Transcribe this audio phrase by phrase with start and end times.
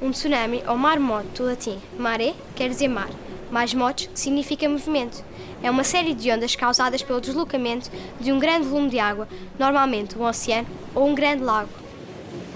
[0.00, 3.10] Um tsunami ou maremoto, do latim mare, quer dizer mar,
[3.50, 5.22] mais motos significa movimento.
[5.62, 9.28] É uma série de ondas causadas pelo deslocamento de um grande volume de água,
[9.58, 11.68] normalmente um oceano ou um grande lago.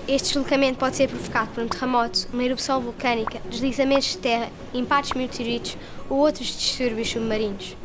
[0.08, 5.12] Este deslocamento pode ser provocado por um terremoto, uma erupção vulcânica, deslizamentos de terra, impactos
[5.12, 5.76] meteoritos
[6.08, 7.76] ou outros distúrbios submarinos.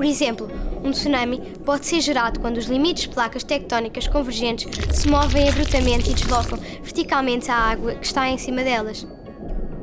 [0.00, 0.48] Por exemplo,
[0.82, 4.66] um tsunami pode ser gerado quando os limites de placas tectónicas convergentes
[4.96, 9.06] se movem abruptamente e deslocam verticalmente a água que está em cima delas.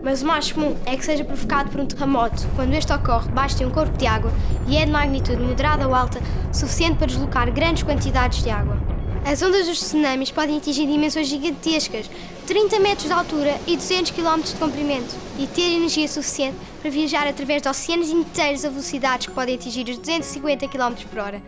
[0.02, 3.58] Mas o mais comum é que seja provocado por um terremoto, quando este ocorre debaixo
[3.58, 4.32] de um corpo de água
[4.68, 6.20] e é de magnitude moderada ou alta,
[6.52, 8.97] suficiente para deslocar grandes quantidades de água.
[9.30, 12.10] As ondas dos tsunamis podem atingir dimensões gigantescas,
[12.46, 17.28] 30 metros de altura e 200 km de comprimento, e ter energia suficiente para viajar
[17.28, 21.42] através de oceanos inteiros a velocidades que podem atingir os 250 km por hora.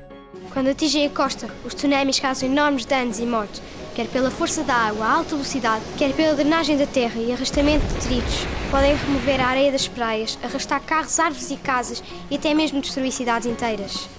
[0.52, 3.62] Quando atingem a costa, os tsunamis causam enormes danos e mortes,
[3.96, 7.88] quer pela força da água a alta velocidade, quer pela drenagem da terra e arrastamento
[7.88, 8.46] de detritos.
[8.70, 13.14] Podem remover a areia das praias, arrastar carros, árvores e casas e até mesmo destruir
[13.14, 14.10] cidades inteiras.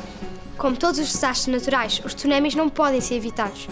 [0.60, 3.66] Como todos os desastres naturais, os tsunamis não podem ser evitados.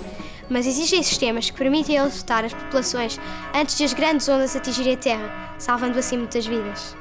[0.48, 3.20] Mas existem sistemas que permitem alertar as populações
[3.55, 6.97] antes de as grandes ondas atingirem a Terra, salvando assim muitas vidas.